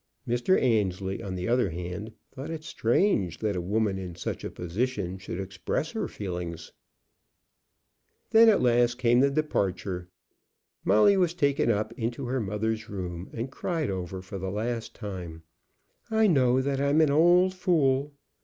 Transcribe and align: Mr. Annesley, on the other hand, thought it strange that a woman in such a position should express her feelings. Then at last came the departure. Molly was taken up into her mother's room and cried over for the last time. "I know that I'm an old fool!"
Mr. 0.27 0.59
Annesley, 0.59 1.21
on 1.21 1.35
the 1.35 1.47
other 1.47 1.69
hand, 1.69 2.13
thought 2.31 2.49
it 2.49 2.63
strange 2.63 3.37
that 3.37 3.55
a 3.55 3.61
woman 3.61 3.99
in 3.99 4.15
such 4.15 4.43
a 4.43 4.49
position 4.49 5.19
should 5.19 5.39
express 5.39 5.91
her 5.91 6.07
feelings. 6.07 6.71
Then 8.31 8.49
at 8.49 8.63
last 8.63 8.97
came 8.97 9.19
the 9.19 9.29
departure. 9.29 10.09
Molly 10.83 11.17
was 11.17 11.35
taken 11.35 11.69
up 11.69 11.93
into 11.97 12.25
her 12.25 12.39
mother's 12.41 12.89
room 12.89 13.29
and 13.31 13.51
cried 13.51 13.91
over 13.91 14.23
for 14.23 14.39
the 14.39 14.49
last 14.49 14.95
time. 14.95 15.43
"I 16.09 16.25
know 16.25 16.63
that 16.63 16.81
I'm 16.81 16.99
an 16.99 17.11
old 17.11 17.53
fool!" 17.53 18.15